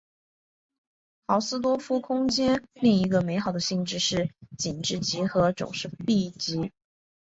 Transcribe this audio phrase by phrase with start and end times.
[1.27, 6.71] 豪斯多夫空间另一个美好的性质是紧致集合总是闭集。